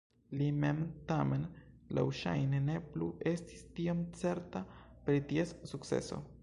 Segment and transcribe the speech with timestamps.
[0.37, 0.79] Li mem
[1.11, 1.43] tamen
[1.97, 4.67] laŭŝajne ne plu estis tiom certa
[5.05, 6.25] pri ties sukceso.